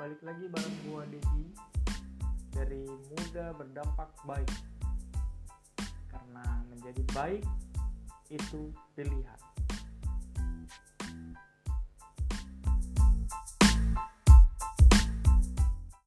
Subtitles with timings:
[0.00, 1.52] balik lagi bareng gua Dedi
[2.56, 4.48] dari muda berdampak baik.
[6.08, 7.44] Karena menjadi baik
[8.32, 9.49] itu pilihan.